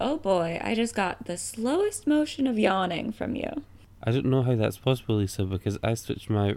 [0.00, 3.62] Oh boy, I just got the slowest motion of yawning from you.
[4.02, 6.56] I don't know how that's possible, Lisa, because I switched my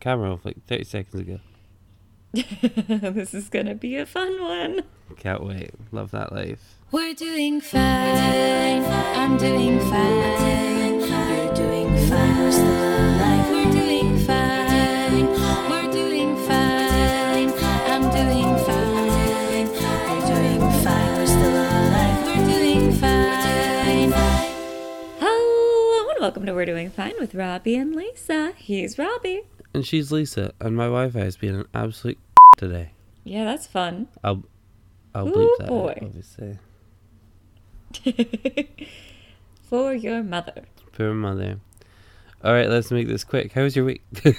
[0.00, 1.40] camera off like 30 seconds ago.
[2.32, 4.82] this is gonna be a fun one.
[5.16, 5.70] Can't wait.
[5.92, 6.76] Love that life.
[6.92, 8.84] We're doing fine.
[8.84, 11.00] I'm doing fine.
[11.00, 12.38] You're doing fine.
[12.38, 13.50] We're still alive.
[13.50, 13.87] We're doing
[26.28, 28.52] welcome to We're Doing Fine with Robbie and Lisa.
[28.58, 29.44] He's Robbie.
[29.72, 32.18] And she's Lisa, and my Wi-Fi has been an absolute
[32.58, 32.90] today.
[33.24, 34.08] Yeah, that's fun.
[34.22, 34.42] I'll,
[35.14, 35.98] I'll Ooh, bleep that out, boy.
[36.02, 36.58] obviously.
[39.70, 40.64] For your mother.
[40.92, 41.60] Poor mother.
[42.44, 43.52] All right, let's make this quick.
[43.52, 44.02] How was your week?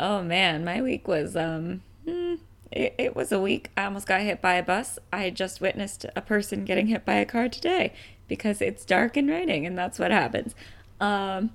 [0.00, 2.36] Oh man, my week was um hmm,
[2.70, 3.70] it, it was a week.
[3.76, 4.98] I almost got hit by a bus.
[5.12, 7.92] I just witnessed a person getting hit by a car today
[8.28, 10.54] because it's dark and raining and that's what happens.
[11.00, 11.50] Um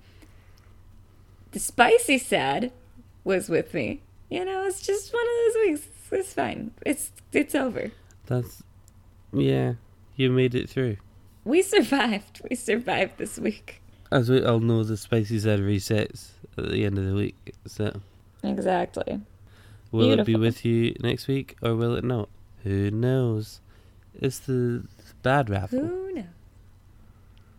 [1.52, 2.72] the spicy sad
[3.23, 4.02] was with me.
[4.30, 5.88] You know, it's just one of those weeks.
[6.11, 6.72] It's fine.
[6.85, 7.91] It's it's over.
[8.25, 8.63] That's,
[9.31, 9.73] yeah,
[10.16, 10.97] you made it through.
[11.44, 12.41] We survived.
[12.50, 13.81] We survived this week.
[14.11, 17.53] As we all know, the spicy sad resets at the end of the week.
[17.67, 18.00] So,
[18.44, 19.19] Exactly.
[19.91, 22.30] will it be with you next week or will it not?
[22.63, 23.59] Who knows?
[24.13, 24.85] It's the
[25.23, 25.80] bad raffle.
[25.88, 26.13] Who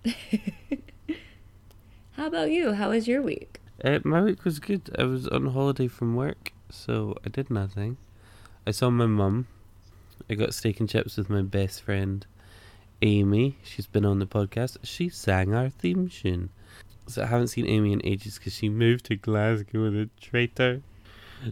[0.04, 0.14] knows?
[2.16, 2.74] How about you?
[2.74, 3.60] How was your week?
[3.82, 4.88] Uh, my week was good.
[4.96, 7.96] I was on holiday from work, so I did nothing.
[8.64, 9.48] I saw my mum.
[10.30, 12.24] I got steak and chips with my best friend,
[13.02, 13.58] Amy.
[13.64, 14.76] She's been on the podcast.
[14.84, 16.50] She sang our theme tune.
[17.08, 20.82] So I haven't seen Amy in ages because she moved to Glasgow with a traitor.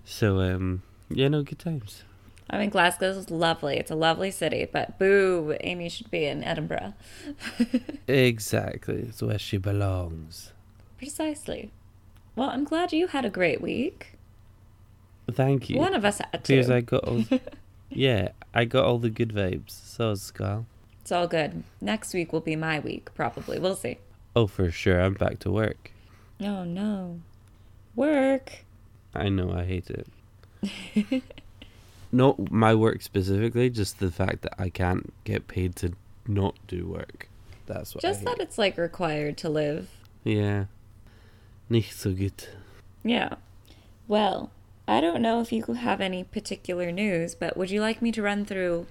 [0.04, 2.04] So um, yeah, no good times.
[2.48, 3.78] I mean, Glasgow's lovely.
[3.78, 6.94] It's a lovely city, but boo, Amy should be in Edinburgh.
[8.08, 10.51] Exactly, it's where she belongs.
[11.02, 11.72] Precisely.
[12.36, 14.12] Well, I'm glad you had a great week.
[15.28, 15.76] Thank you.
[15.76, 16.70] One of us had because.
[16.70, 17.24] I got all,
[17.90, 19.70] yeah, I got all the good vibes.
[19.70, 20.64] So Skull.
[21.00, 21.64] It's all good.
[21.80, 23.58] Next week will be my week, probably.
[23.58, 23.98] We'll see.
[24.36, 25.90] Oh, for sure, I'm back to work.
[26.40, 27.20] Oh, no.
[27.96, 28.64] Work.
[29.12, 31.22] I know, I hate it.
[32.12, 35.94] not my work specifically, just the fact that I can't get paid to
[36.28, 37.28] not do work.
[37.66, 39.88] That's what Just that it's like required to live.
[40.22, 40.66] Yeah.
[41.72, 42.14] Nicht so.
[43.02, 43.36] Yeah.
[44.06, 44.50] Well,
[44.86, 48.20] I don't know if you have any particular news, but would you like me to
[48.20, 48.86] run through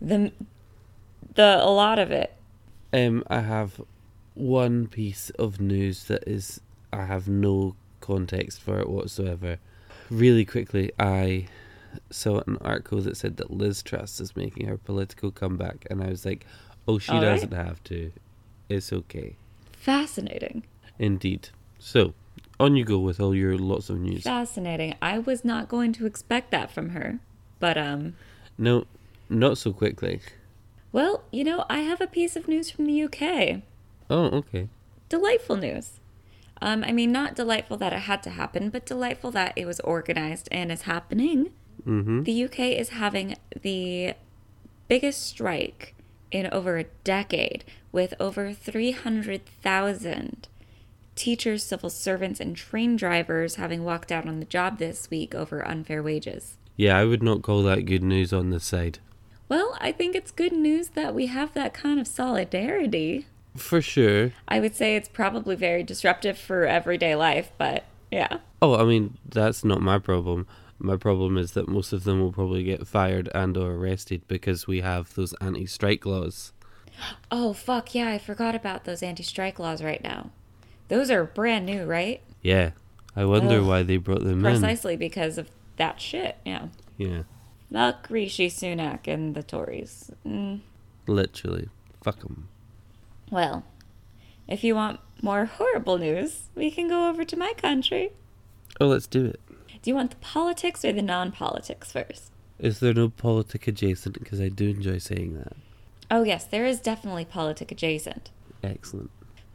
[0.00, 0.32] the
[1.36, 2.34] the a lot of it?
[2.92, 3.80] Um, I have
[4.34, 6.60] one piece of news that is
[6.92, 9.58] I have no context for it whatsoever.
[10.10, 11.46] Really quickly, I
[12.10, 16.08] saw an article that said that Liz Truss is making her political comeback, and I
[16.08, 16.44] was like,
[16.88, 17.30] "Oh, she All right.
[17.30, 18.10] doesn't have to.
[18.68, 19.36] It's okay."
[19.70, 20.64] Fascinating.
[20.98, 21.50] Indeed.
[21.80, 22.12] So,
[22.60, 24.22] on you go with all your lots of news.
[24.22, 24.94] Fascinating.
[25.00, 27.18] I was not going to expect that from her.
[27.58, 28.14] But um
[28.58, 28.84] No,
[29.28, 30.20] not so quickly.
[30.92, 33.62] well, you know, I have a piece of news from the UK.
[34.10, 34.68] Oh, okay.
[35.08, 36.00] Delightful news.
[36.60, 39.80] Um I mean not delightful that it had to happen, but delightful that it was
[39.80, 41.50] organized and is happening.
[41.86, 42.24] Mm-hmm.
[42.24, 44.12] The UK is having the
[44.86, 45.94] biggest strike
[46.30, 50.48] in over a decade with over 300,000
[51.20, 55.66] teachers, civil servants, and train drivers having walked out on the job this week over
[55.66, 56.56] unfair wages.
[56.76, 59.00] Yeah, I would not call that good news on this side.
[59.46, 63.26] Well, I think it's good news that we have that kind of solidarity.
[63.54, 64.32] For sure.
[64.48, 68.38] I would say it's probably very disruptive for everyday life, but yeah.
[68.62, 70.46] Oh, I mean, that's not my problem.
[70.78, 74.66] My problem is that most of them will probably get fired and or arrested because
[74.66, 76.52] we have those anti-strike laws.
[77.30, 80.30] Oh, fuck, yeah, I forgot about those anti strike laws right now.
[80.90, 82.20] Those are brand new, right?
[82.42, 82.72] Yeah.
[83.14, 83.66] I wonder Ugh.
[83.66, 84.52] why they brought them in.
[84.52, 86.66] Precisely because of that shit, yeah.
[86.98, 87.22] Yeah.
[87.72, 90.10] Fuck Rishi Sunak and the Tories.
[90.26, 90.60] Mm.
[91.06, 91.68] Literally.
[92.02, 92.48] Fuck them.
[93.30, 93.64] Well,
[94.48, 98.10] if you want more horrible news, we can go over to my country.
[98.80, 99.40] Oh, let's do it.
[99.82, 102.32] Do you want the politics or the non politics first?
[102.58, 104.18] Is there no politic adjacent?
[104.18, 105.56] Because I do enjoy saying that.
[106.10, 108.30] Oh, yes, there is definitely politic adjacent.
[108.64, 109.10] Excellent.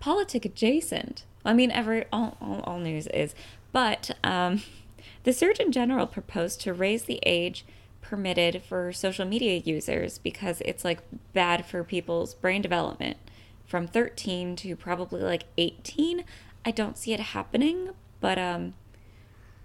[0.05, 1.23] Politic adjacent.
[1.43, 3.33] I mean, every all, all, all news is,
[3.71, 4.61] but um,
[5.23, 7.65] the Surgeon General proposed to raise the age
[8.03, 10.99] permitted for social media users because it's like
[11.33, 13.17] bad for people's brain development
[13.65, 16.23] from 13 to probably like 18.
[16.63, 17.89] I don't see it happening,
[18.21, 18.75] but um,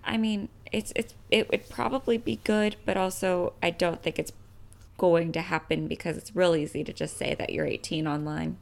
[0.03, 4.33] I mean, it's it's it would probably be good, but also I don't think it's
[4.97, 8.57] going to happen because it's real easy to just say that you're 18 online.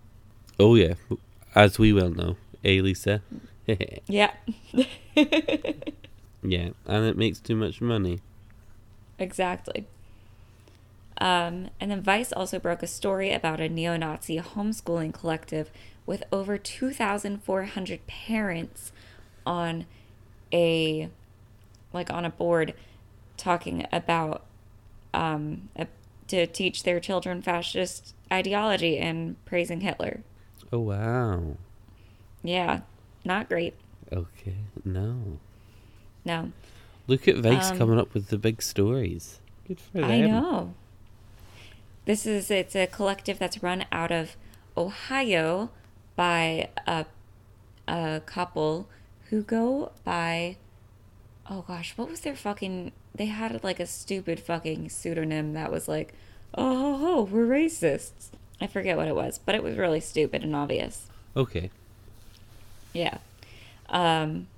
[0.59, 0.95] Oh yeah,
[1.55, 3.23] as we well know, eh, Lisa?
[4.07, 4.33] Yeah.
[5.15, 8.21] yeah, and it makes too much money.
[9.19, 9.87] Exactly.
[11.21, 15.71] Um, and then Vice also broke a story about a neo Nazi homeschooling collective
[16.07, 18.93] with over 2,400 parents
[19.45, 19.85] on
[20.53, 21.11] a
[21.93, 22.75] like on a board
[23.37, 24.45] talking about
[25.13, 25.87] um, a,
[26.29, 30.23] to teach their children fascist ideology and praising Hitler.
[30.73, 31.57] Oh wow.
[32.43, 32.81] Yeah,
[33.25, 33.75] not great.
[34.13, 35.39] Okay, no.
[36.25, 36.53] No,
[37.07, 39.41] Look at Vice Um, coming up with the big stories.
[39.67, 40.11] Good for them.
[40.11, 40.75] I know.
[42.05, 44.37] This is it's a collective that's run out of
[44.77, 45.71] Ohio
[46.17, 47.07] by a
[47.87, 48.89] a couple
[49.31, 50.57] who go by
[51.51, 55.89] oh gosh, what was their fucking they had like a stupid fucking pseudonym that was
[55.89, 56.13] like,
[56.55, 60.43] "Oh, ho, ho, we're racists." I forget what it was, but it was really stupid
[60.43, 61.07] and obvious.
[61.37, 61.71] Okay.
[62.93, 63.19] Yeah.
[63.89, 64.49] Um,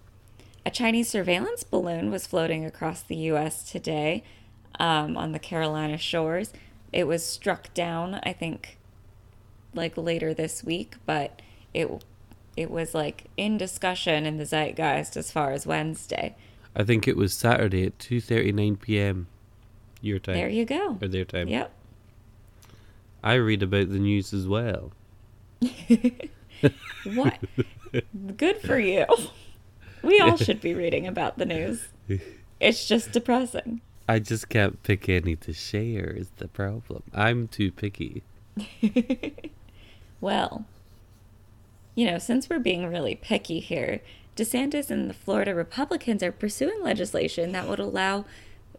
[0.64, 3.70] a Chinese surveillance balloon was floating across the U.S.
[3.70, 4.22] today
[4.78, 6.52] um, on the Carolina shores.
[6.92, 8.78] It was struck down, I think,
[9.74, 11.40] like later this week, but
[11.74, 11.88] it
[12.56, 16.34] it was like in discussion in the zeitgeist as far as Wednesday.
[16.74, 19.28] I think it was Saturday at two thirty nine p.m.
[20.00, 20.98] Your time There you go.
[21.00, 21.48] or their time.
[21.48, 21.72] Yep.
[23.22, 24.92] I read about the news as well.
[27.04, 27.38] What?
[28.36, 29.06] Good for you.
[30.02, 31.88] We all should be reading about the news.
[32.60, 33.80] It's just depressing.
[34.06, 36.10] I just can't pick any to share.
[36.10, 37.02] Is the problem?
[37.14, 38.22] I'm too picky.
[40.20, 40.66] Well,
[41.94, 44.02] you know, since we're being really picky here,
[44.36, 48.26] DeSantis and the Florida Republicans are pursuing legislation that would allow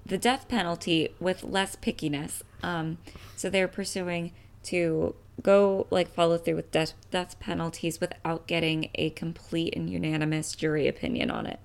[0.05, 2.41] the death penalty with less pickiness.
[2.63, 2.97] Um,
[3.35, 4.31] so they're pursuing
[4.63, 10.53] to go like follow through with death death penalties without getting a complete and unanimous
[10.55, 11.59] jury opinion on it.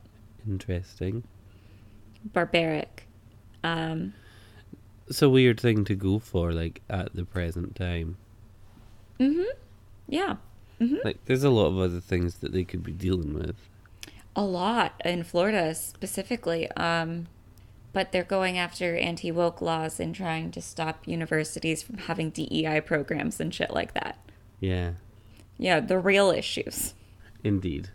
[0.48, 1.24] Interesting.
[2.24, 3.06] Barbaric.
[3.62, 4.14] Um,
[5.08, 8.16] It's a weird thing to go for, like at the present time.
[9.20, 9.44] Mhm.
[10.08, 10.36] Yeah,
[10.80, 10.96] Mm-hmm.
[11.04, 13.56] Like, there's a lot of other things that they could be dealing with.
[14.38, 16.70] a lot in Florida specifically.
[16.72, 17.26] Um,
[17.96, 22.78] but they're going after anti woke laws and trying to stop universities from having DEI
[22.82, 24.18] programs and shit like that.
[24.60, 24.90] Yeah,
[25.56, 26.92] Yeah, the real issues.
[27.42, 27.88] indeed.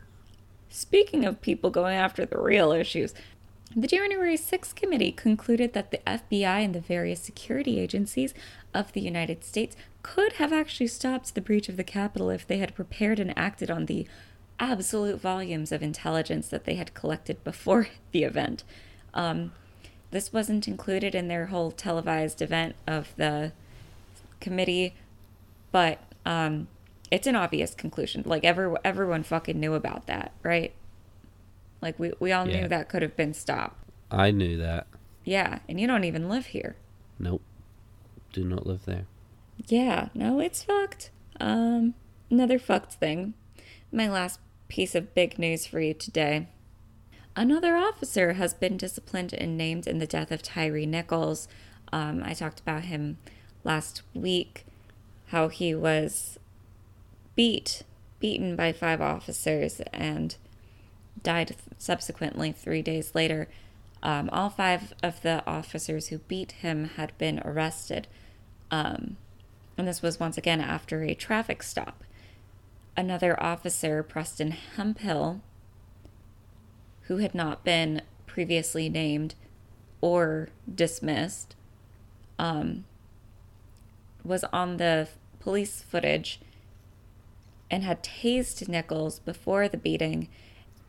[0.69, 3.13] Speaking of people going after the real issues,
[3.75, 8.33] the January 6th committee concluded that the FBI and the various security agencies
[8.73, 12.57] of the United States could have actually stopped the breach of the Capitol if they
[12.57, 14.07] had prepared and acted on the
[14.59, 18.63] absolute volumes of intelligence that they had collected before the event.
[19.13, 19.51] Um,
[20.11, 23.51] this wasn't included in their whole televised event of the
[24.39, 24.93] committee,
[25.71, 26.67] but um,
[27.09, 28.23] it's an obvious conclusion.
[28.25, 30.73] Like every, everyone fucking knew about that, right?
[31.81, 32.61] Like we, we all Yeah.
[32.61, 33.77] knew that could have been stopped.
[34.11, 34.87] I knew that.
[35.23, 36.75] Yeah, and you don't even live here.
[37.19, 37.41] Nope.
[38.33, 39.05] Do not live there.
[39.67, 41.11] Yeah, no, it's fucked.
[41.39, 41.93] Um,
[42.29, 43.33] another fucked thing.
[43.91, 46.47] My last piece of big news for you today.
[47.35, 51.47] Another officer has been disciplined and named in the death of Tyre Nichols.
[51.93, 53.17] Um, I talked about him
[53.63, 54.65] last week,
[55.27, 56.37] how he was
[57.35, 57.83] beat,
[58.19, 60.35] beaten by five officers, and
[61.23, 63.47] died subsequently three days later.
[64.03, 68.07] Um, all five of the officers who beat him had been arrested.
[68.69, 69.15] Um,
[69.77, 72.03] and this was once again after a traffic stop.
[72.97, 75.41] Another officer, Preston Hemphill,
[77.11, 79.35] who had not been previously named
[79.99, 81.57] or dismissed,
[82.39, 82.85] um,
[84.23, 85.09] was on the
[85.41, 86.39] police footage
[87.69, 90.29] and had tased Nichols before the beating,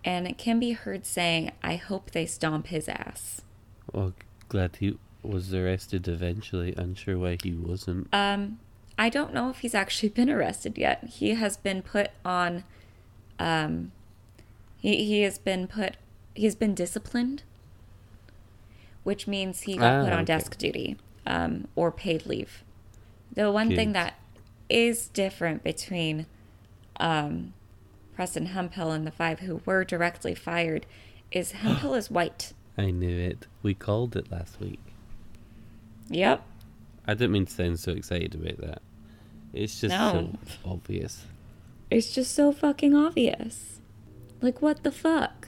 [0.04, 3.40] and it can be heard saying, I hope they stomp his ass.
[3.90, 4.12] Well,
[4.48, 6.72] glad he was arrested eventually.
[6.76, 8.06] Unsure why he wasn't.
[8.12, 8.60] Um,
[8.96, 11.02] I don't know if he's actually been arrested yet.
[11.02, 12.62] He has been put on,
[13.40, 13.90] um,
[14.76, 15.96] he, he has been put,
[16.34, 17.42] he's been disciplined,
[19.04, 20.24] which means he got Ah, put on okay.
[20.26, 20.96] desk duty,
[21.26, 22.62] um, or paid leave.
[23.34, 24.14] The one thing that
[24.68, 26.26] is different between,
[26.98, 27.52] um,
[28.14, 30.86] Preston Hemphill and the five who were directly fired
[31.30, 32.52] is Hemphill is white.
[32.76, 33.46] I knew it.
[33.62, 34.80] We called it last week.
[36.08, 36.42] Yep.
[37.06, 38.82] I didn't mean to sound so excited about that.
[39.52, 40.36] It's just No.
[40.64, 41.24] so obvious.
[41.90, 43.80] It's just so fucking obvious.
[44.40, 45.41] Like what the fuck?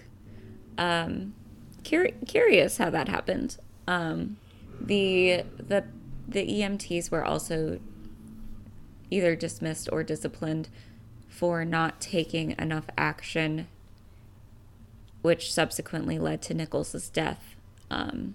[0.79, 1.35] Um
[1.83, 3.57] curi- curious how that happened.
[3.87, 4.37] Um
[4.81, 5.85] the the
[6.27, 7.79] the EMTs were also
[9.11, 10.69] either dismissed or disciplined
[11.29, 13.67] for not taking enough action,
[15.23, 17.55] which subsequently led to Nichols' death.
[17.91, 18.35] Um,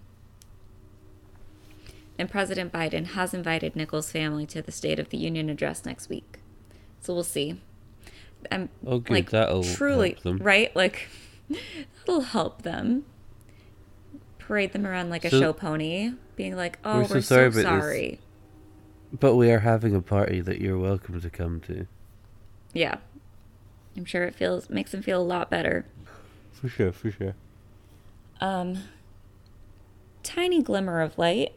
[2.17, 6.09] and President Biden has invited Nichols' family to the State of the Union address next
[6.09, 6.39] week.
[7.01, 7.59] So we'll see.
[8.51, 11.07] I'm Oh, like that'll truly right, like
[12.05, 13.05] that'll help them.
[14.37, 17.21] Parade them around like a So- show pony, being like, "Oh, We're we're, so so,
[17.21, 17.63] sorry about this.
[17.63, 18.19] sorry."
[19.17, 21.87] But we are having a party that you're welcome to come to.
[22.73, 22.97] Yeah,
[23.97, 25.85] I'm sure it feels makes them feel a lot better.
[26.51, 27.35] For sure, for sure.
[28.41, 28.83] Um,
[30.23, 31.53] tiny glimmer of light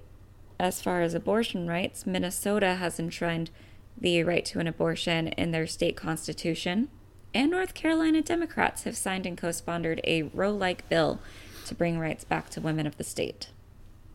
[0.58, 2.06] as far as abortion rights.
[2.06, 3.50] Minnesota has enshrined
[3.98, 6.88] the right to an abortion in their state constitution,
[7.34, 11.20] and North Carolina Democrats have signed and co-sponsored a Roe-like bill
[11.66, 13.48] to bring rights back to women of the state.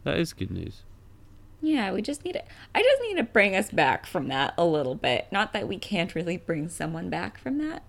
[0.03, 0.81] That is good news.
[1.61, 2.45] Yeah, we just need it.
[2.75, 5.27] I just need to bring us back from that a little bit.
[5.31, 7.83] Not that we can't really bring someone back from that.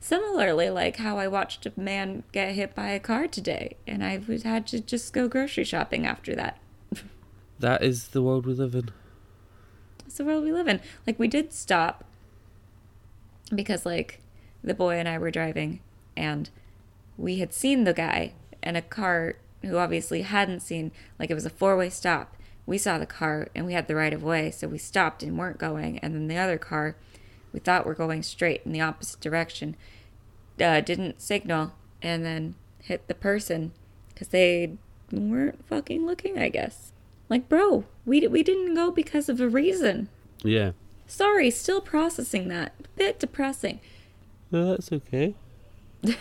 [0.00, 4.22] Similarly, like how I watched a man get hit by a car today, and I
[4.26, 6.58] was- had to just go grocery shopping after that.
[7.58, 8.88] That is the world we live in.
[10.06, 10.80] It's the world we live in.
[11.06, 12.04] Like we did stop
[13.54, 14.20] because like
[14.62, 15.80] the boy and I were driving
[16.16, 16.50] and
[17.16, 21.46] we had seen the guy and a car who obviously hadn't seen like it was
[21.46, 22.36] a four-way stop.
[22.66, 25.36] We saw the car and we had the right of way, so we stopped and
[25.36, 25.98] weren't going.
[25.98, 26.94] And then the other car,
[27.52, 29.76] we thought we were going straight in the opposite direction,
[30.60, 33.72] uh, didn't signal and then hit the person
[34.08, 34.76] because they
[35.10, 36.38] weren't fucking looking.
[36.38, 36.92] I guess.
[37.28, 40.08] Like, bro, we we didn't go because of a reason.
[40.42, 40.72] Yeah.
[41.10, 42.72] Sorry, still processing that.
[42.84, 43.80] A bit depressing.
[44.52, 45.34] No, that's okay.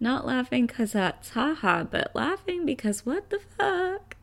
[0.00, 4.16] Not laughing because that's haha, but laughing because what the fuck?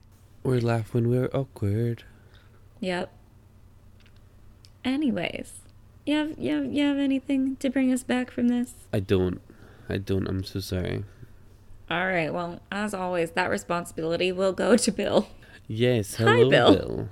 [0.44, 2.04] We laugh when we're awkward.
[2.82, 3.12] Yep.
[4.86, 5.62] Anyways,
[6.06, 8.76] you have, you have, you have anything to bring us back from this?
[8.94, 9.42] I don't.
[9.90, 10.28] I don't.
[10.28, 11.04] I'm so sorry.
[11.90, 15.30] All right, well, as always, that responsibility will go to Bill.
[15.68, 16.76] Yes, Hi, hello, Bill.
[16.76, 17.10] Bill.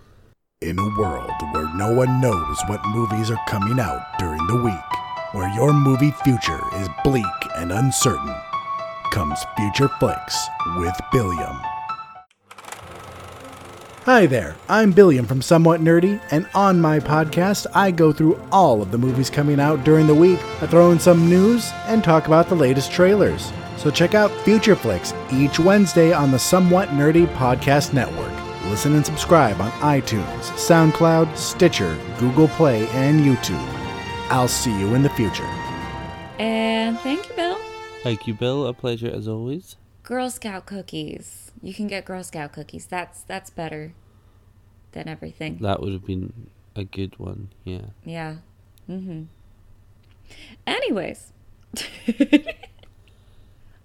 [0.61, 5.31] In a world where no one knows what movies are coming out during the week,
[5.31, 7.23] where your movie future is bleak
[7.55, 8.35] and uncertain,
[9.09, 10.37] comes Future Flicks
[10.75, 11.55] with Billiam.
[14.03, 18.81] Hi there, I'm Billiam from Somewhat Nerdy, and on my podcast, I go through all
[18.81, 20.39] of the movies coming out during the week.
[20.61, 23.53] I throw in some news and talk about the latest trailers.
[23.77, 28.28] So check out Future Flicks each Wednesday on the Somewhat Nerdy Podcast Network.
[28.69, 33.65] Listen and subscribe on iTunes, SoundCloud, Stitcher, Google Play, and YouTube.
[34.29, 35.49] I'll see you in the future.
[36.37, 37.57] And thank you, Bill.
[38.03, 38.67] Thank you, Bill.
[38.67, 39.75] A pleasure as always.
[40.03, 41.51] Girl Scout cookies.
[41.63, 42.85] You can get Girl Scout cookies.
[42.85, 43.93] That's that's better
[44.91, 45.57] than everything.
[45.61, 47.49] That would have been a good one.
[47.63, 47.87] Yeah.
[48.05, 48.35] Yeah.
[48.87, 49.23] Mm-hmm.
[50.67, 51.33] Anyways.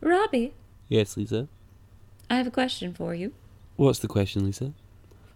[0.01, 0.53] Robbie,
[0.89, 1.49] Yes, Lisa.
[2.29, 3.33] I have a question for you.
[3.77, 4.73] What's the question, Lisa?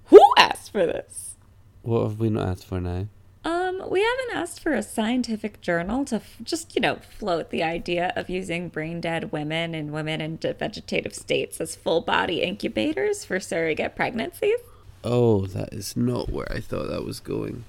[0.06, 1.36] Who asked for this?
[1.82, 3.08] What have we not asked for now?
[3.44, 7.62] Um, we haven't asked for a scientific journal to f- just, you know, float the
[7.62, 13.24] idea of using brain dead women and women in vegetative states as full body incubators
[13.24, 14.58] for surrogate pregnancies.
[15.02, 17.64] Oh, that is not where I thought that was going.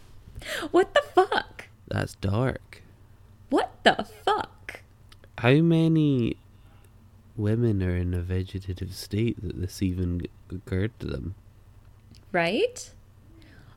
[0.71, 1.67] What the fuck?
[1.87, 2.81] That's dark.
[3.49, 4.81] What the fuck?
[5.37, 6.37] How many
[7.39, 11.35] women are in a vegetative state that this even occurred to them?
[12.31, 12.91] Right?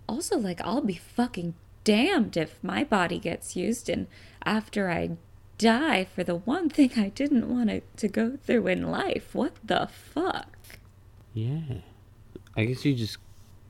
[0.08, 1.54] Also, like, I'll be fucking
[1.84, 4.06] damned if my body gets used and
[4.44, 5.16] after I
[5.58, 9.34] die for the one thing I didn't want to, to go through in life.
[9.34, 10.78] What the fuck?
[11.32, 11.80] Yeah.
[12.56, 13.18] I guess you just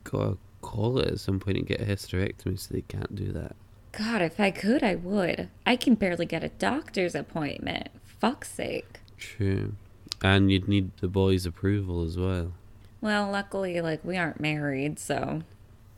[0.03, 3.55] gotta call it at some point and get a hysterectomy so they can't do that.
[3.91, 5.49] God, if I could, I would.
[5.67, 7.89] I can barely get a doctor's appointment.
[8.03, 9.01] Fuck's sake.
[9.17, 9.75] True.
[10.23, 12.53] And you'd need the boy's approval as well.
[13.01, 15.41] Well, luckily, like, we aren't married, so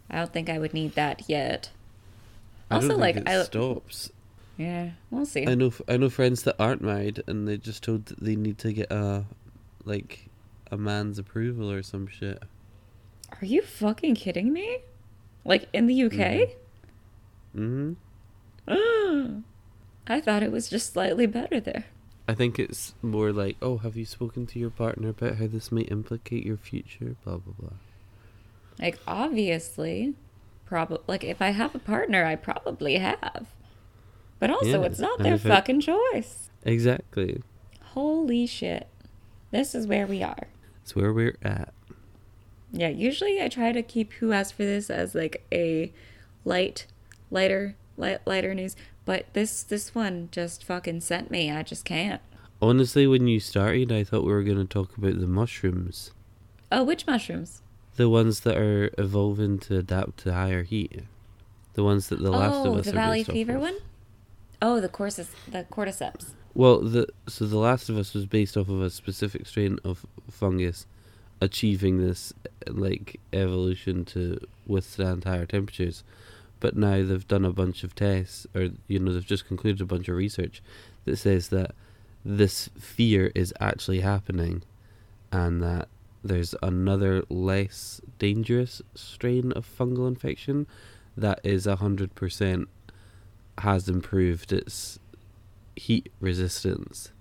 [0.09, 1.69] I don't think I would need that yet.
[2.71, 3.43] I Also, don't like, it I.
[3.43, 4.11] stops.
[4.57, 5.45] Yeah, we'll see.
[5.45, 8.57] I know I know friends that aren't married and they just told that they need
[8.59, 9.25] to get a
[9.83, 10.27] like
[10.71, 12.41] a man's approval or some shit.
[13.41, 14.79] Are you fucking kidding me?
[15.43, 16.55] Like, in the UK?
[17.55, 17.95] Mm
[18.67, 19.39] hmm.
[20.07, 21.85] I thought it was just slightly better there.
[22.27, 25.71] I think it's more like, "Oh, have you spoken to your partner about how this
[25.71, 27.77] may implicate your future?" blah blah blah.
[28.79, 30.15] Like, obviously,
[30.65, 33.47] probably, like, if I have a partner, I probably have.
[34.39, 36.49] But also, Yeah, it's not their it- fucking choice.
[42.73, 45.93] Yeah, usually I try to keep Who Asked for This as like a
[46.43, 46.87] light,
[47.31, 48.75] lighter, light, lighter news.
[49.05, 51.51] But this this one just fucking sent me.
[51.51, 52.21] I just can't.
[52.61, 56.11] Honestly, when you started, I thought we were going to talk about the mushrooms.
[56.71, 57.61] Oh, which mushrooms?
[57.95, 61.03] The ones that are evolving to adapt to higher heat.
[61.75, 63.77] The ones that The Last oh, of Us the are Valley based off Fever one.
[64.61, 66.31] Oh, the corsis, the cordyceps.
[66.53, 70.05] Well, the so The Last of Us was based off of a specific strain of
[70.31, 70.87] fungus
[71.41, 72.33] achieving this
[72.67, 76.03] like evolution to withstand higher temperatures.
[76.65, 79.85] But now they've done a bunch of tests or you know, they've just concluded a
[79.85, 80.63] bunch of research
[81.03, 81.75] that says that
[82.25, 84.63] this fear is actually happening
[85.31, 85.89] and that
[86.23, 90.65] there's another less dangerous strain of fungal infection
[91.15, 92.67] that is a hundred percent
[93.59, 94.97] has improved its
[95.75, 97.11] heat resistance.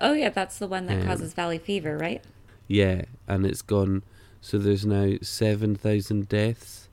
[0.00, 2.24] Oh yeah, that's the one that Um, causes valley fever, right?
[2.66, 4.02] Yeah, and it's gone.
[4.40, 6.88] So there's now seven thousand deaths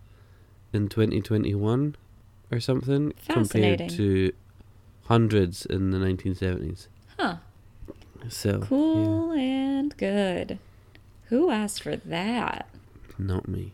[0.74, 1.96] in 2021
[2.52, 4.34] or something compared to
[5.06, 6.88] hundreds in the 1970s.
[7.18, 7.36] Huh.
[8.30, 10.60] So Cool and good.
[11.26, 12.68] Who asked for that?
[13.18, 13.72] not me.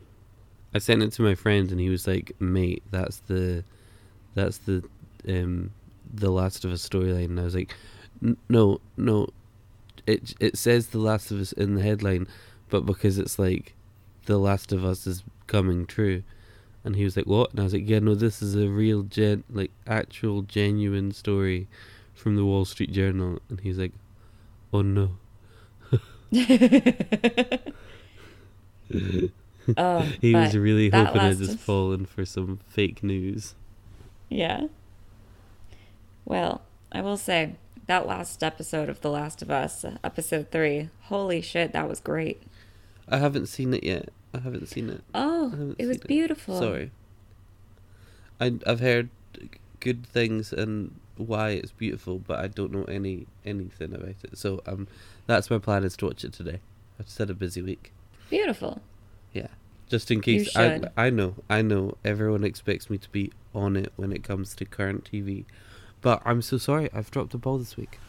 [0.73, 3.63] I sent it to my friend, and he was like, "Mate, that's the,
[4.35, 4.83] that's the,
[5.27, 5.71] um,
[6.13, 7.73] the Last of Us storyline." And I was like,
[8.49, 9.29] "No, no,
[10.05, 12.27] it it says the Last of Us in the headline,
[12.69, 13.75] but because it's like,
[14.25, 16.23] the Last of Us is coming true."
[16.87, 19.03] And he was like, "What?" And I was like, "Yeah, no, this is a real
[19.03, 21.67] gen, like actual genuine story
[22.13, 23.91] from the Wall Street Journal." And he's like,
[24.71, 25.17] "Oh no."
[29.75, 33.53] Oh, He was really hoping I'd just fallen for some fake news.
[34.29, 34.67] Yeah.
[36.23, 37.55] Well, I will say
[37.87, 42.43] that last episode of The Last of Us, episode three, holy shit, that was great.
[43.09, 44.07] I haven't seen it yet.
[44.33, 45.03] I haven't seen it.
[45.13, 46.59] Oh, it was beautiful.
[46.59, 46.91] Sorry.
[48.39, 49.09] I I've heard
[49.79, 54.37] good things and why it's beautiful, but I don't know any anything about it.
[54.37, 54.87] So um,
[55.25, 56.59] that's my plan is to watch it today.
[56.99, 57.91] I've just had a busy week.
[58.29, 58.81] Beautiful.
[59.33, 59.47] Yeah,
[59.87, 60.55] just in case.
[60.55, 60.81] I.
[60.95, 64.65] I know I know everyone expects me to be on it when it comes to
[64.65, 65.45] current TV,
[66.01, 66.89] but I'm so sorry.
[66.93, 67.99] I've dropped the ball this week.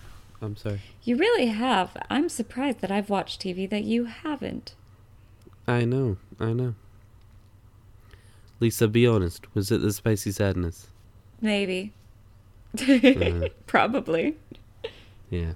[0.41, 0.83] I'm sorry.
[1.03, 1.97] You really have.
[2.09, 4.75] I'm surprised that I've watched TV that you haven't.
[5.69, 6.17] I know.
[6.41, 6.75] I know.
[8.59, 9.55] Lisa, be honest.
[9.55, 10.89] Was it the spicy sadness?
[11.41, 11.93] Maybe.
[12.81, 14.37] Uh, Probably.
[15.31, 15.53] yeah.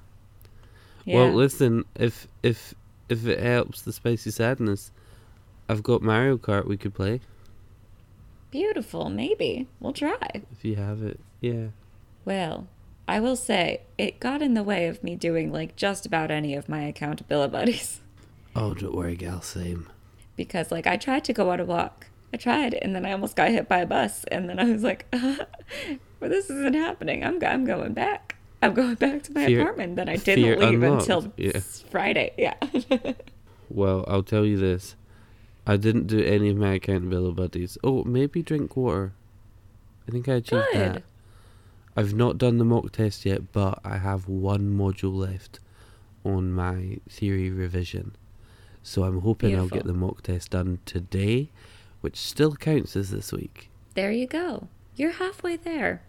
[1.04, 1.16] Yeah.
[1.16, 1.84] Well, listen.
[1.96, 2.74] If if
[3.08, 4.92] if it helps the spicy sadness,
[5.68, 7.20] I've got Mario Kart we could play
[8.50, 9.08] Beautiful.
[9.08, 9.66] Maybe.
[9.80, 10.18] We'll try.
[10.34, 11.18] if you have it.
[11.40, 11.68] Yeah.
[12.24, 12.68] Well,
[13.08, 16.54] I will say it got in the way of me doing like just about any
[16.54, 18.00] of my accountability buddies.
[18.54, 19.40] Oh, don't worry, gal.
[19.40, 19.88] Same.
[20.36, 22.06] Because like I tried to go on a walk.
[22.34, 24.82] I tried, and then I almost got hit by a bus, and then I was
[24.82, 27.22] like, "Well, this isn't happening.
[27.22, 28.36] I'm I'm going back.
[28.62, 31.60] I'm going back to my Fear- apartment." Then I didn't leave unlocked, until yeah.
[31.90, 32.32] Friday.
[32.38, 32.54] Yeah.
[33.74, 34.96] Well, I'll tell you this.
[35.66, 37.78] I didn't do any of my accountability buddies.
[37.82, 39.14] Oh, maybe drink water.
[40.06, 41.02] I think I achieved that.
[41.96, 45.58] I've not done the mock test yet, but I have one module left
[46.24, 48.14] on my theory revision.
[48.82, 51.50] So I'm hoping I'll get the mock test done today,
[52.00, 53.70] which still counts as this week.
[53.94, 54.68] There you go.
[54.96, 56.02] You're halfway there,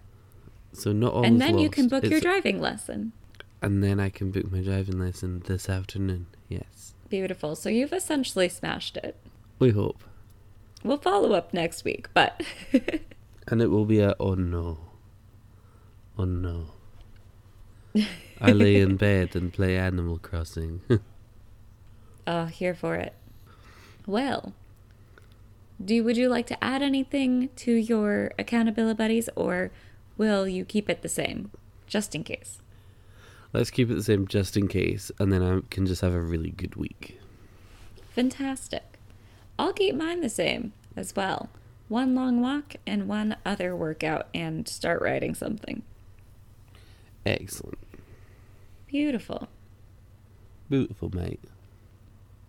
[0.74, 3.14] So not all and then you can book your driving lesson.
[3.62, 6.26] And then I can book my driving lesson this afternoon.
[6.50, 6.94] Yes.
[7.10, 7.56] Beautiful.
[7.56, 9.16] So you've essentially smashed it.
[9.60, 10.04] We hope.
[10.84, 12.42] We'll follow up next week, but
[13.48, 14.80] And it will be a oh no.
[16.18, 16.66] Oh no.
[18.42, 20.82] I lay in bed and play Animal Crossing.
[22.26, 23.14] uh, here for it.
[24.06, 24.54] Well,
[25.84, 29.72] do would you like to add anything to your accountability buddies, or
[30.18, 31.52] will you keep it the same,
[31.88, 32.60] just in case?
[33.52, 36.22] Let's keep it the same just in case, and then I can just have a
[36.22, 37.20] really good week.
[38.12, 38.98] Fantastic.
[39.60, 41.50] I'll keep mine the same as well.
[41.88, 45.84] One long walk and one other workout, and start writing something.
[47.26, 47.78] Excellent.
[48.88, 49.48] Beautiful.
[50.70, 51.40] Beautiful, mate.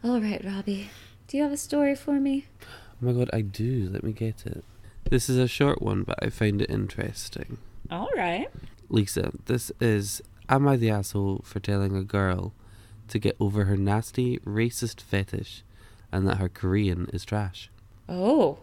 [0.04, 0.90] All right, Robbie.
[1.28, 2.44] Do you have a story for me?
[2.62, 3.88] Oh my god, I do.
[3.90, 4.62] Let me get it.
[5.08, 7.56] This is a short one, but I find it interesting.
[7.90, 8.48] All right.
[8.90, 12.52] Lisa, this is Am I the asshole for telling a girl
[13.08, 15.62] to get over her nasty, racist fetish
[16.12, 17.70] and that her Korean is trash?
[18.06, 18.58] Oh.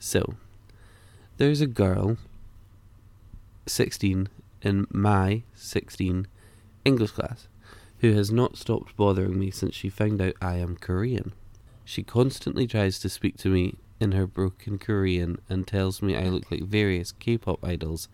[0.00, 0.34] So,
[1.36, 2.16] there's a girl,
[3.66, 4.28] 16,
[4.62, 6.26] in my 16
[6.84, 7.46] English class,
[8.02, 11.32] who has not stopped bothering me since she found out I am Korean.
[11.84, 16.24] She constantly tries to speak to me in her broken Korean and tells me I
[16.28, 18.08] look like various K pop idols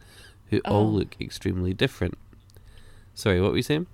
[0.51, 0.91] who all Oh.
[0.91, 2.17] look extremely different.
[3.15, 3.87] Sorry, what were you saying?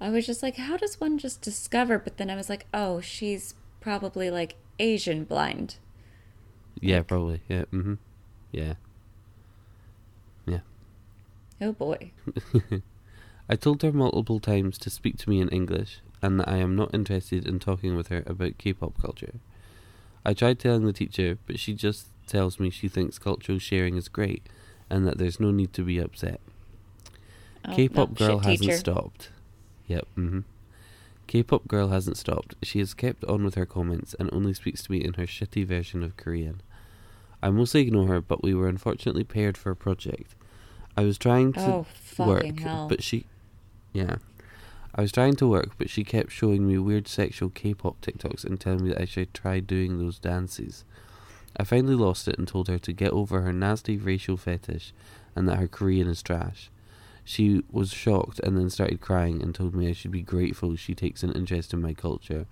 [0.00, 1.98] I was just like, how does one just discover?
[1.98, 5.76] But then I was like, oh, she's probably like Asian blind.
[6.80, 7.42] Yeah, probably.
[7.48, 7.64] Yeah.
[7.72, 7.94] Mm-hmm.
[8.50, 8.74] Yeah.
[10.46, 10.60] Yeah.
[11.60, 12.12] Oh boy.
[13.48, 16.76] I told her multiple times to speak to me in English and that I am
[16.76, 19.34] not interested in talking with her about K-pop culture.
[20.24, 24.08] I tried telling the teacher, but she just tells me she thinks cultural sharing is
[24.08, 24.46] great
[24.88, 26.40] and that there's no need to be upset.
[27.66, 28.76] Oh, K-pop no, girl hasn't teacher.
[28.78, 29.30] stopped.
[29.86, 30.06] Yep.
[30.14, 30.40] hmm
[31.26, 32.54] K-pop girl hasn't stopped.
[32.62, 35.66] She has kept on with her comments and only speaks to me in her shitty
[35.66, 36.60] version of Korean.
[37.42, 40.34] I mostly ignore her, but we were unfortunately paired for a project.
[40.96, 41.86] I was trying to Oh,
[42.18, 42.86] work, hell.
[42.88, 43.26] but she,
[43.92, 44.16] yeah,
[44.94, 48.60] I was trying to work, but she kept showing me weird sexual K-pop TikToks and
[48.60, 50.84] telling me that I should try doing those dances.
[51.56, 54.92] I finally lost it and told her to get over her nasty racial fetish
[55.36, 56.70] and that her Korean is trash.
[57.24, 60.94] She was shocked and then started crying and told me I should be grateful she
[60.94, 62.46] takes an interest in my culture,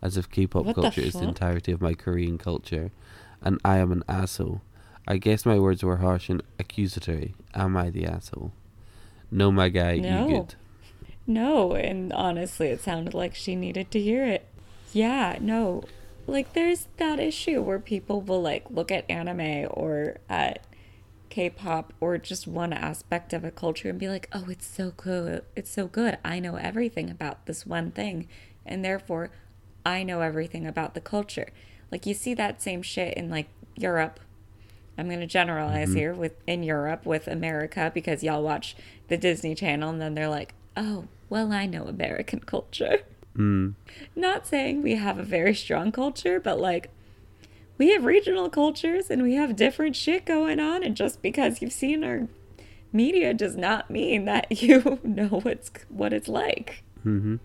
[0.00, 2.90] as if K-pop What the culture is the entirety of my Korean culture,
[3.40, 4.62] and I am an asshole.
[5.08, 7.34] I guess my words were harsh and accusatory.
[7.54, 8.52] Am I the asshole?
[9.30, 10.26] No, my guy, No.
[10.28, 10.54] you good.
[11.26, 14.46] No, and honestly, it sounded like she needed to hear it.
[14.92, 15.84] Yeah, no.
[16.26, 20.64] Like, there's that issue where people will, like, look at anime or at
[21.30, 24.92] K pop or just one aspect of a culture and be like, oh, it's so
[24.96, 25.40] cool.
[25.56, 26.18] It's so good.
[26.24, 28.28] I know everything about this one thing.
[28.66, 29.30] And therefore,
[29.84, 31.48] I know everything about the culture.
[31.90, 34.20] Like, you see that same shit in, like, Europe.
[34.98, 35.98] I'm going to generalize mm-hmm.
[35.98, 38.76] here with in Europe with America because y'all watch
[39.08, 43.00] the Disney Channel and then they're like, "Oh, well, I know American culture."
[43.36, 43.74] Mm.
[44.14, 46.90] Not saying we have a very strong culture, but like
[47.78, 51.72] we have regional cultures and we have different shit going on and just because you've
[51.72, 52.28] seen our
[52.92, 56.82] media does not mean that you know what's what it's like.
[57.02, 57.36] hmm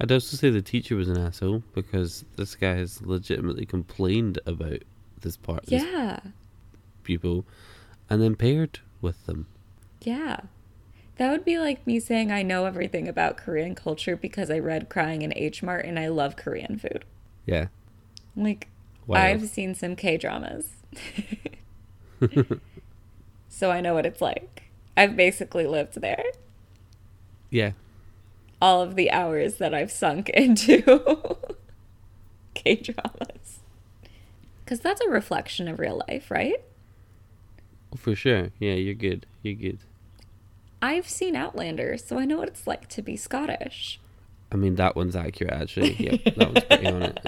[0.00, 4.84] I'd also say the teacher was an asshole because this guy has legitimately complained about
[5.20, 6.20] this part, this Yeah.
[7.02, 7.44] pupil,
[8.08, 9.48] and then paired with them.
[10.02, 10.42] Yeah.
[11.18, 14.88] That would be like me saying I know everything about Korean culture because I read
[14.88, 17.04] Crying in H Mart and I love Korean food.
[17.44, 17.66] Yeah.
[18.36, 18.68] Like,
[19.06, 19.24] Wild.
[19.24, 20.68] I've seen some K dramas.
[23.48, 24.70] so I know what it's like.
[24.96, 26.22] I've basically lived there.
[27.50, 27.72] Yeah.
[28.62, 31.36] All of the hours that I've sunk into
[32.54, 33.58] K dramas.
[34.64, 36.62] Because that's a reflection of real life, right?
[37.96, 38.50] For sure.
[38.60, 39.26] Yeah, you're good.
[39.42, 39.78] You're good.
[40.80, 43.98] I've seen Outlander, so I know what it's like to be Scottish.
[44.52, 45.94] I mean, that one's accurate, actually.
[45.94, 47.26] Yep, that one's pretty on it.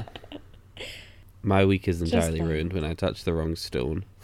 [1.42, 4.04] My week is entirely ruined when I touch the wrong stone.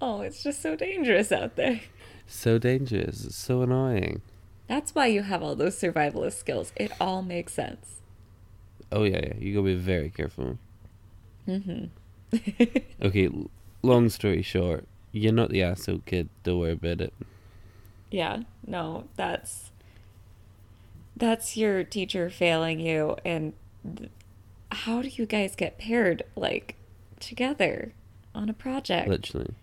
[0.00, 1.80] Oh, it's just so dangerous out there.
[2.26, 3.24] So dangerous.
[3.24, 4.20] It's so annoying.
[4.68, 6.72] That's why you have all those survivalist skills.
[6.76, 8.00] It all makes sense.
[8.92, 9.32] Oh, yeah, yeah.
[9.38, 10.58] You gotta be very careful.
[11.48, 11.86] Mm-hmm.
[13.06, 13.50] Okay, l-
[13.86, 16.28] long story short, you're not the asshole kid.
[16.42, 17.12] Don't worry about it.
[18.10, 19.70] Yeah, no, that's
[21.16, 23.54] that's your teacher failing you and
[23.96, 24.10] th-
[24.70, 26.76] how do you guys get paired like
[27.20, 27.92] together
[28.34, 29.08] on a project?
[29.08, 29.54] Literally.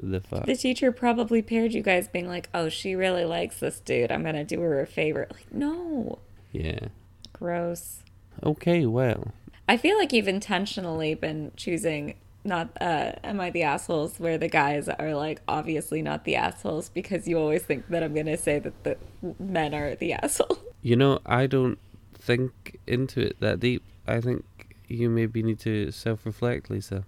[0.00, 0.44] The fuck.
[0.44, 4.12] the teacher probably paired you guys being like, "Oh, she really likes this dude.
[4.12, 6.18] I'm going to do her a favor." Like, no.
[6.52, 6.88] Yeah.
[7.32, 8.02] Gross.
[8.42, 9.32] Okay, well.
[9.66, 12.14] I feel like you've intentionally been choosing
[12.46, 16.88] not uh am I the assholes where the guys are like obviously not the assholes
[16.88, 18.96] because you always think that I'm going to say that the
[19.38, 20.58] men are the asshole.
[20.82, 21.78] You know, I don't
[22.14, 23.82] think into it that deep.
[24.06, 24.44] I think
[24.86, 27.04] you maybe need to self reflect, Lisa.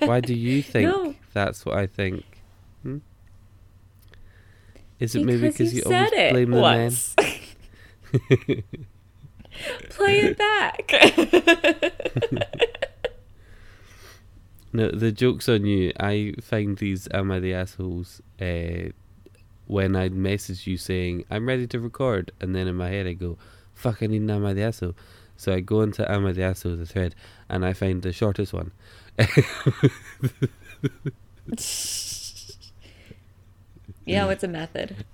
[0.00, 1.14] Why do you think No.
[1.32, 2.24] that's what I think?
[2.82, 2.98] Hmm?
[4.98, 6.90] Is it maybe because you, you always it blame the men?
[9.90, 10.92] Play it back.
[14.76, 15.90] No, the joke's on you.
[15.98, 18.90] I find these Am I the Assholes uh,
[19.66, 22.30] when I message you saying, I'm ready to record.
[22.42, 23.38] And then in my head I go,
[23.72, 24.94] fuck, I need an Am I the Asshole.
[25.38, 27.14] So I go into Am I the Asshole, the thread,
[27.48, 28.72] and I find the shortest one.
[34.04, 35.06] yeah, it's a method.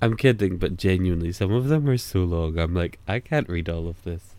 [0.00, 2.58] I'm kidding, but genuinely, some of them are so long.
[2.58, 4.36] I'm like, I can't read all of this.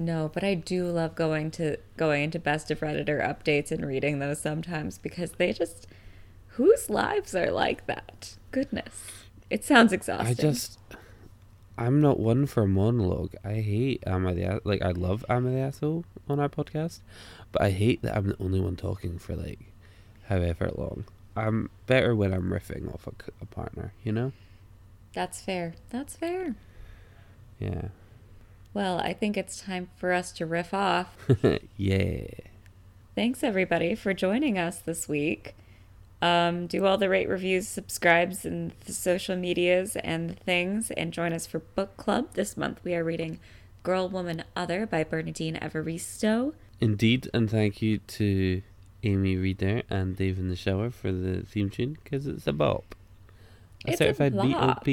[0.00, 4.18] No, but I do love going to going into Best of Redditor updates and reading
[4.18, 5.86] those sometimes because they just
[6.52, 8.36] whose lives are like that?
[8.50, 9.26] Goodness.
[9.50, 10.26] It sounds exhausting.
[10.26, 10.78] I just,
[11.76, 13.34] I'm not one for a monologue.
[13.44, 17.00] I hate am the like I love am I the asshole on our podcast,
[17.52, 19.60] but I hate that I'm the only one talking for like
[20.28, 21.04] however long.
[21.36, 24.32] I'm better when I'm riffing off a partner, you know?
[25.12, 25.74] That's fair.
[25.90, 26.56] That's fair.
[27.58, 27.88] Yeah.
[28.72, 31.16] Well, I think it's time for us to riff off.
[31.76, 32.22] yeah.
[33.14, 35.54] Thanks everybody for joining us this week.
[36.22, 41.32] Um, do all the rate reviews, subscribes, and the social medias and things, and join
[41.32, 42.34] us for book club.
[42.34, 43.40] This month we are reading
[43.82, 46.52] Girl, Woman, Other by Bernardine Evaristo.
[46.80, 48.62] Indeed, and thank you to
[49.02, 52.94] Amy Reader and Dave in the Shower for the theme tune because it's a bop.
[53.86, 54.84] A It's a certified bop.
[54.84, 54.86] BOP.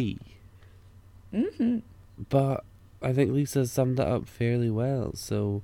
[1.34, 1.80] Mm-hmm.
[2.30, 2.64] But
[3.02, 5.64] I think Lisa summed it up fairly well, so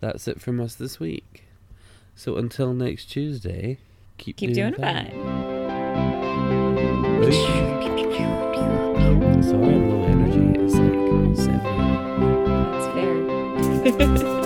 [0.00, 1.44] that's it from us this week.
[2.14, 3.78] So until next Tuesday,
[4.18, 5.10] keep, Keep doing fine.
[9.42, 10.60] Sorry, low energy.
[10.60, 12.72] It's like seven.
[13.82, 14.36] That's fair.